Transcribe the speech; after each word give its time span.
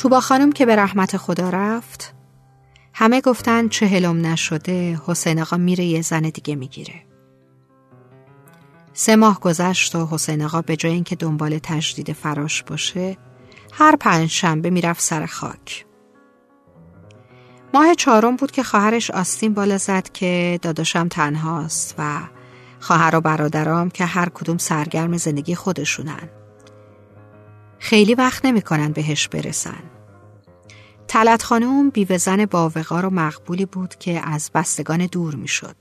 توبا 0.00 0.20
خانم 0.20 0.52
که 0.52 0.66
به 0.66 0.76
رحمت 0.76 1.16
خدا 1.16 1.50
رفت 1.50 2.14
همه 2.94 3.20
گفتن 3.20 3.68
چهلم 3.68 4.26
نشده 4.26 5.00
حسین 5.06 5.40
آقا 5.40 5.56
میره 5.56 5.84
یه 5.84 6.02
زن 6.02 6.20
دیگه 6.20 6.54
می‌گیره. 6.54 6.94
سه 8.92 9.16
ماه 9.16 9.40
گذشت 9.40 9.94
و 9.94 10.06
حسین 10.10 10.42
آقا 10.42 10.62
به 10.62 10.76
جای 10.76 10.92
اینکه 10.92 11.16
دنبال 11.16 11.58
تجدید 11.62 12.12
فراش 12.12 12.62
باشه 12.62 13.16
هر 13.72 13.96
پنج 13.96 14.30
شنبه 14.30 14.70
می‌رفت 14.70 15.02
سر 15.02 15.26
خاک. 15.26 15.86
ماه 17.74 17.94
چهارم 17.94 18.36
بود 18.36 18.50
که 18.50 18.62
خواهرش 18.62 19.10
آستین 19.10 19.54
بالا 19.54 19.78
زد 19.78 20.12
که 20.12 20.58
داداشم 20.62 21.08
تنهاست 21.08 21.94
و 21.98 22.20
خواهر 22.80 23.16
و 23.16 23.20
برادرام 23.20 23.90
که 23.90 24.04
هر 24.04 24.28
کدوم 24.28 24.58
سرگرم 24.58 25.16
زندگی 25.16 25.54
خودشونن. 25.54 26.39
خیلی 27.80 28.14
وقت 28.14 28.44
نمی‌کنن 28.44 28.92
بهش 28.92 29.28
برسن 29.28 29.82
تلت 31.08 31.42
خانم 31.42 31.90
بیوه 31.90 32.16
زن 32.16 32.44
باوقار 32.44 33.06
و 33.06 33.10
مقبولی 33.10 33.64
بود 33.64 33.94
که 33.94 34.28
از 34.28 34.50
بستگان 34.54 35.06
دور 35.06 35.34
می‌شد. 35.34 35.76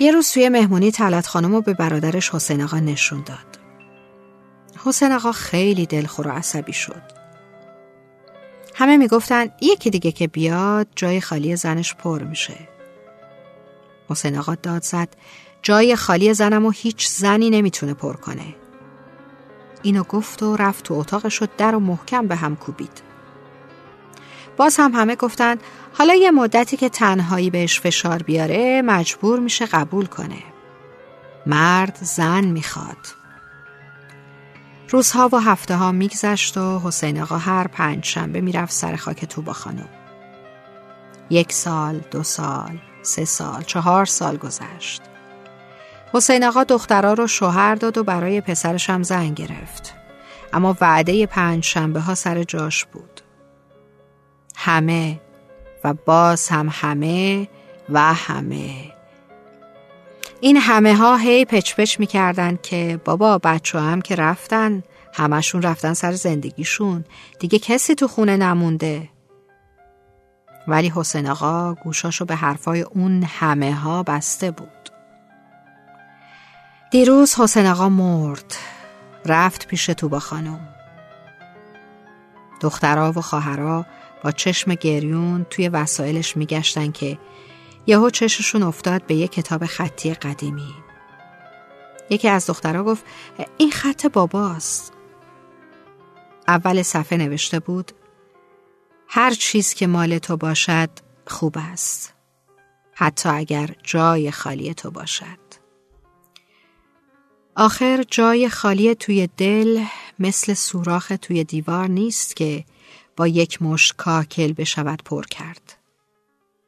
یه 0.00 0.12
روز 0.12 0.30
توی 0.30 0.48
مهمونی 0.48 0.90
تلت 0.90 1.26
خانم 1.26 1.54
رو 1.54 1.60
به 1.60 1.74
برادرش 1.74 2.30
حسین 2.30 2.62
آقا 2.62 2.78
نشون 2.78 3.22
داد. 3.26 3.58
حسین 4.84 5.12
آقا 5.12 5.32
خیلی 5.32 5.86
دلخور 5.86 6.28
و 6.28 6.30
عصبی 6.30 6.72
شد. 6.72 7.02
همه 8.74 8.96
می‌گفتن 8.96 9.46
یکی 9.60 9.90
دیگه 9.90 10.12
که 10.12 10.26
بیاد 10.26 10.88
جای 10.96 11.20
خالی 11.20 11.56
زنش 11.56 11.94
پر 11.94 12.22
میشه. 12.22 12.68
حسین 14.08 14.38
آقا 14.38 14.54
داد 14.54 14.82
زد 14.82 15.08
جای 15.62 15.96
خالی 15.96 16.34
زنم 16.34 16.66
و 16.66 16.70
هیچ 16.70 17.08
زنی 17.08 17.50
نمی‌تونه 17.50 17.94
پر 17.94 18.16
کنه. 18.16 18.54
اینو 19.82 20.02
گفت 20.02 20.42
و 20.42 20.56
رفت 20.56 20.84
تو 20.84 20.94
اتاقش 20.94 21.42
و 21.42 21.46
در 21.58 21.74
و 21.74 21.80
محکم 21.80 22.26
به 22.26 22.36
هم 22.36 22.56
کوبید. 22.56 23.02
باز 24.56 24.76
هم 24.78 24.92
همه 24.94 25.16
گفتن 25.16 25.56
حالا 25.92 26.14
یه 26.14 26.30
مدتی 26.30 26.76
که 26.76 26.88
تنهایی 26.88 27.50
بهش 27.50 27.80
فشار 27.80 28.22
بیاره 28.22 28.82
مجبور 28.82 29.38
میشه 29.38 29.66
قبول 29.66 30.06
کنه. 30.06 30.42
مرد 31.46 31.98
زن 32.00 32.44
می‌خواد. 32.44 33.06
روزها 34.88 35.28
و 35.32 35.38
هفته 35.38 35.76
ها 35.76 35.92
میگذشت 35.92 36.56
و 36.56 36.80
حسین 36.84 37.20
آقا 37.22 37.38
هر 37.38 37.66
پنج 37.66 38.04
شنبه 38.04 38.40
می‌رفت 38.40 38.72
سر 38.72 38.96
خاک 38.96 39.24
توبا 39.24 39.52
خانم. 39.52 39.88
یک 41.30 41.52
سال، 41.52 42.00
دو 42.10 42.22
سال، 42.22 42.78
سه 43.02 43.24
سال، 43.24 43.62
چهار 43.62 44.04
سال 44.04 44.36
گذشت. 44.36 45.02
حسین 46.12 46.44
آقا 46.44 46.64
دخترها 46.64 47.12
رو 47.12 47.26
شوهر 47.26 47.74
داد 47.74 47.98
و 47.98 48.04
برای 48.04 48.40
پسرش 48.40 48.90
هم 48.90 49.02
زن 49.02 49.34
گرفت. 49.34 49.94
اما 50.52 50.76
وعده 50.80 51.26
پنج 51.26 51.64
شنبه 51.64 52.00
ها 52.00 52.14
سر 52.14 52.42
جاش 52.42 52.84
بود. 52.84 53.20
همه 54.56 55.20
و 55.84 55.94
باز 55.94 56.48
هم 56.48 56.68
همه 56.72 57.48
و 57.88 58.00
همه. 58.14 58.74
این 60.40 60.56
همه 60.56 60.94
ها 60.94 61.16
هی 61.16 61.44
پچ 61.44 61.74
پچ 61.74 62.00
می‌کردن 62.00 62.58
که 62.62 63.00
بابا 63.04 63.38
بچه 63.38 63.80
هم 63.80 64.00
که 64.00 64.14
رفتن 64.14 64.82
همشون 65.14 65.62
رفتن 65.62 65.94
سر 65.94 66.12
زندگیشون. 66.12 67.04
دیگه 67.38 67.58
کسی 67.58 67.94
تو 67.94 68.08
خونه 68.08 68.36
نمونده. 68.36 69.08
ولی 70.68 70.92
حسین 70.96 71.28
آقا 71.28 71.74
گوشاشو 71.74 72.24
به 72.24 72.34
حرفای 72.34 72.80
اون 72.80 73.22
همه 73.22 73.74
ها 73.74 74.02
بسته 74.02 74.50
بود. 74.50 74.89
دیروز 76.90 77.34
حسین 77.34 77.66
آقا 77.66 77.88
مرد. 77.88 78.54
رفت 79.26 79.66
پیش 79.66 79.86
توبا 79.86 80.18
خانم. 80.18 80.68
دخترها 82.60 83.12
و 83.16 83.20
خواهرها 83.20 83.86
با 84.24 84.30
چشم 84.30 84.74
گریون 84.74 85.46
توی 85.50 85.68
وسایلش 85.68 86.36
میگشتن 86.36 86.92
که 86.92 87.18
یهو 87.86 88.10
چششون 88.10 88.62
افتاد 88.62 89.06
به 89.06 89.14
یه 89.14 89.28
کتاب 89.28 89.66
خطی 89.66 90.14
قدیمی. 90.14 90.74
یکی 92.10 92.28
از 92.28 92.46
دخترها 92.46 92.84
گفت 92.84 93.04
این 93.58 93.70
خط 93.70 94.06
باباست. 94.06 94.92
اول 96.48 96.82
صفحه 96.82 97.18
نوشته 97.18 97.60
بود 97.60 97.92
هر 99.08 99.30
چیز 99.30 99.74
که 99.74 99.86
مال 99.86 100.18
تو 100.18 100.36
باشد 100.36 100.90
خوب 101.26 101.56
است 101.72 102.14
حتی 102.94 103.28
اگر 103.28 103.70
جای 103.82 104.30
خالی 104.30 104.74
تو 104.74 104.90
باشد. 104.90 105.49
آخر 107.56 108.04
جای 108.10 108.48
خالی 108.48 108.94
توی 108.94 109.28
دل 109.36 109.84
مثل 110.18 110.54
سوراخ 110.54 111.12
توی 111.22 111.44
دیوار 111.44 111.88
نیست 111.88 112.36
که 112.36 112.64
با 113.16 113.26
یک 113.26 113.62
مشت 113.62 113.96
کاکل 113.96 114.52
بشود 114.52 115.02
پر 115.04 115.24
کرد. 115.24 115.76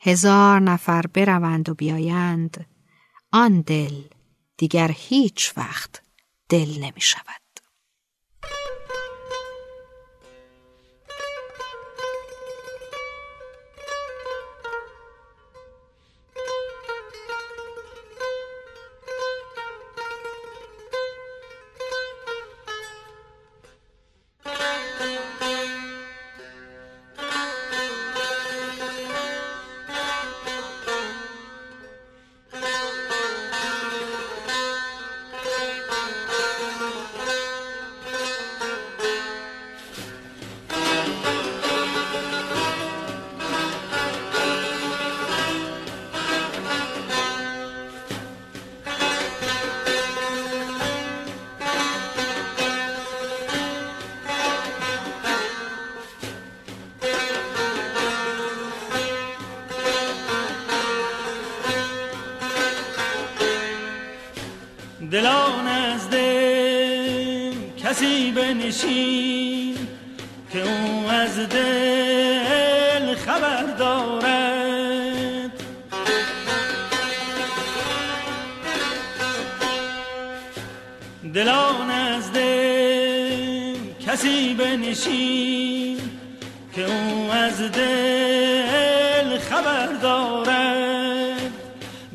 هزار 0.00 0.60
نفر 0.60 1.02
بروند 1.06 1.68
و 1.68 1.74
بیایند. 1.74 2.66
آن 3.32 3.60
دل 3.60 3.94
دیگر 4.56 4.90
هیچ 4.94 5.52
وقت 5.56 6.02
دل 6.48 6.78
نمی 6.78 7.00
شود 7.00 7.43
کسی 67.94 68.30
بنشین 68.30 69.76
که 70.52 70.62
او 70.62 71.08
از 71.08 71.38
دل 71.48 73.14
خبر 73.14 73.62
دارد. 73.62 75.50
دلان 81.34 81.90
از 81.90 82.32
دل 82.32 83.76
کسی 84.06 84.54
بنشین 84.54 85.98
که 86.74 86.84
او 86.84 87.30
از 87.32 87.58
دل 87.72 89.38
خبر 89.38 89.86
دارد. 89.86 91.52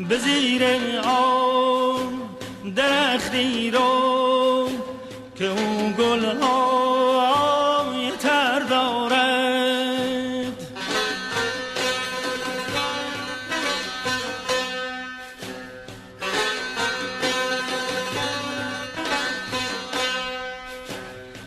به 0.09 0.17
زیر 0.17 0.63
آن 1.03 2.19
درختی 2.75 3.71
رو 3.71 4.09
که 5.39 5.45
او 5.45 5.93
گل 5.97 6.25
های 6.25 8.11
تر 8.11 8.59
دارد. 8.59 9.19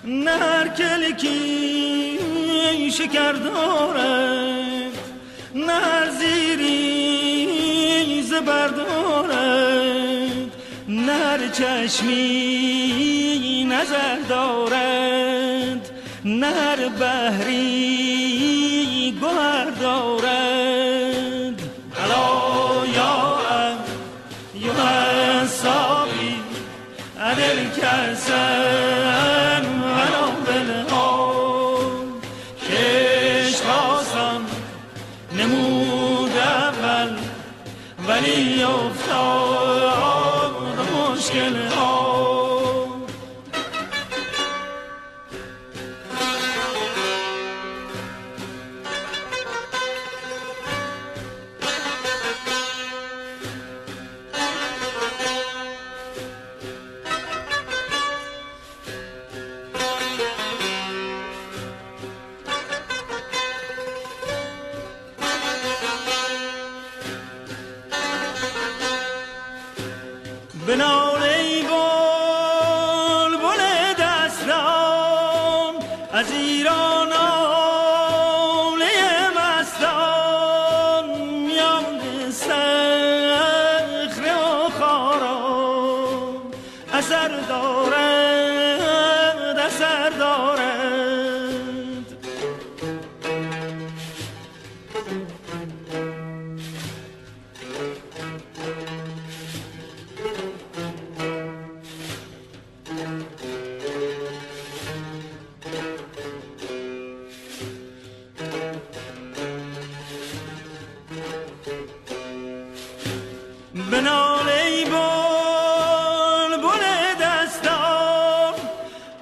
نهر 0.05 0.69
کلکی 0.69 2.19
شکر 2.91 3.33
دارد 3.33 4.93
نهر 5.55 6.11
زیری 6.11 7.43
زبر 8.23 8.69
دارد 8.69 9.72
نر 11.32 11.49
چشمی 11.49 13.25
نظر 13.70 14.17
دارد 14.29 15.90
نر 16.25 16.88
بحری 17.00 18.34
گوهر 19.20 19.70
دارد 19.81 21.62
الا 22.05 22.87
یا 22.96 23.38
یا 24.55 25.46
صابی 25.46 26.34
عدل 27.20 27.70
کسن 27.70 28.81
Yeah. 41.34 41.81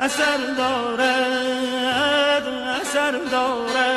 اثر 0.00 0.38
دارد 0.56 2.46
اثر 2.80 3.12
دارد. 3.30 3.93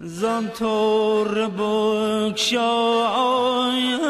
زان 0.00 0.48
تور 0.48 1.48
بکشا 1.48 3.08
آید 3.08 4.00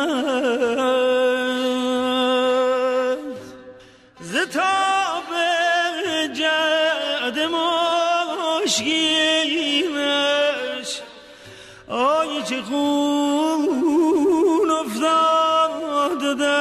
زتاب 4.20 5.24
جد 6.34 7.38
نش 8.64 8.82
آی 11.88 12.42
چه 12.42 12.62
خون 12.62 14.70
افتاده 14.70 16.57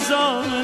زار 0.09 0.56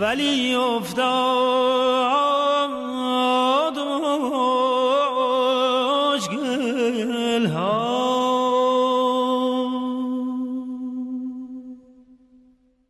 ولی 0.00 0.54
افتاد. 0.54 2.25